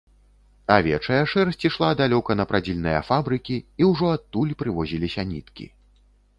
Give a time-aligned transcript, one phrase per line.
[0.75, 5.73] Авечая шэрсць ішла далёка на прадзільныя фабрыкі, і ўжо адтуль прывозіліся ніткі.